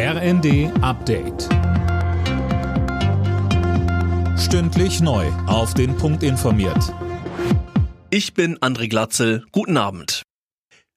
[0.00, 1.48] RND Update.
[4.38, 5.26] Stündlich neu.
[5.48, 6.94] Auf den Punkt informiert.
[8.08, 9.44] Ich bin André Glatzel.
[9.50, 10.22] Guten Abend.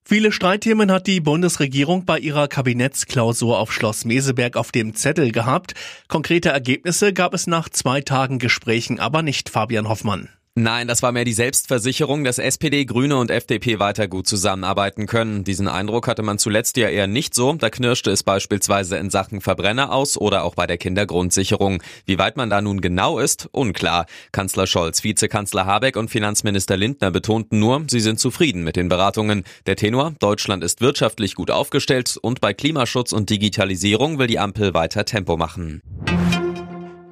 [0.05, 5.73] Viele Streitthemen hat die Bundesregierung bei ihrer Kabinettsklausur auf Schloss Meseberg auf dem Zettel gehabt.
[6.07, 10.29] Konkrete Ergebnisse gab es nach zwei Tagen Gesprächen aber nicht, Fabian Hoffmann.
[10.63, 15.43] Nein, das war mehr die Selbstversicherung, dass SPD, Grüne und FDP weiter gut zusammenarbeiten können.
[15.43, 17.53] Diesen Eindruck hatte man zuletzt ja eher nicht so.
[17.53, 21.81] Da knirschte es beispielsweise in Sachen Verbrenner aus oder auch bei der Kindergrundsicherung.
[22.05, 24.05] Wie weit man da nun genau ist, unklar.
[24.31, 29.45] Kanzler Scholz, Vizekanzler Habeck und Finanzminister Lindner betonten nur, sie sind zufrieden mit den Beratungen.
[29.65, 34.75] Der Tenor, Deutschland ist wirtschaftlich gut aufgestellt und bei Klimaschutz und Digitalisierung will die Ampel
[34.75, 35.81] weiter Tempo machen.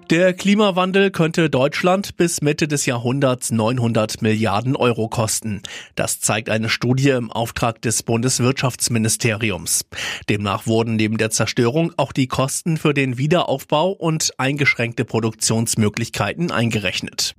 [0.10, 5.62] Der Klimawandel könnte Deutschland bis Mitte des Jahrhunderts 900 Milliarden Euro kosten.
[5.94, 9.86] Das zeigt eine Studie im Auftrag des Bundeswirtschaftsministeriums.
[10.28, 17.36] Demnach wurden neben der Zerstörung auch die Kosten für den Wiederaufbau und eingeschränkte Produktionsmöglichkeiten eingerechnet.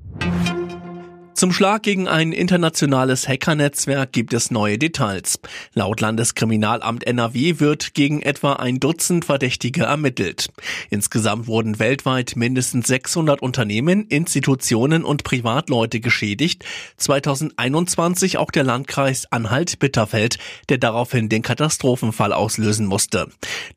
[1.40, 5.40] Zum Schlag gegen ein internationales Hackernetzwerk gibt es neue Details.
[5.72, 10.50] Laut Landeskriminalamt NRW wird gegen etwa ein Dutzend Verdächtige ermittelt.
[10.90, 16.66] Insgesamt wurden weltweit mindestens 600 Unternehmen, Institutionen und Privatleute geschädigt.
[16.98, 20.36] 2021 auch der Landkreis Anhalt-Bitterfeld,
[20.68, 23.28] der daraufhin den Katastrophenfall auslösen musste.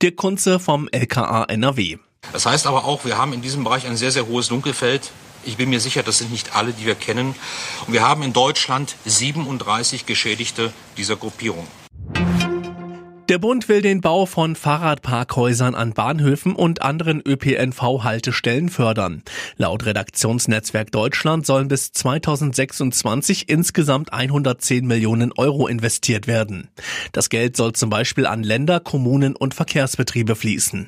[0.02, 1.96] Dirk Kunze vom LKA NRW.
[2.34, 5.14] Das heißt aber auch, wir haben in diesem Bereich ein sehr, sehr hohes Dunkelfeld.
[5.46, 7.36] Ich bin mir sicher, das sind nicht alle, die wir kennen.
[7.86, 11.68] Und wir haben in Deutschland 37 Geschädigte dieser Gruppierung.
[13.30, 19.24] Der Bund will den Bau von Fahrradparkhäusern an Bahnhöfen und anderen ÖPNV-Haltestellen fördern.
[19.56, 26.70] Laut Redaktionsnetzwerk Deutschland sollen bis 2026 insgesamt 110 Millionen Euro investiert werden.
[27.14, 30.88] Das Geld soll zum Beispiel an Länder, Kommunen und Verkehrsbetriebe fließen.